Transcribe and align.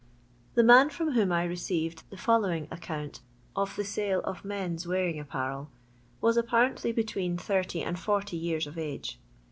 The 0.55 0.63
man 0.63 0.89
from 0.89 1.11
whom 1.11 1.31
I 1.31 1.43
received 1.43 2.09
the 2.09 2.17
following 2.17 2.67
account 2.71 3.19
of 3.55 3.75
the 3.75 3.83
sale 3.83 4.21
of 4.21 4.43
men's 4.43 4.87
wearing 4.87 5.19
apparel 5.19 5.69
was 6.21 6.37
apparently 6.37 6.91
between 6.91 7.37
80 7.39 7.83
and 7.83 7.99
40 7.99 8.35
years 8.35 8.65
of 8.65 8.79
age. 8.79 9.19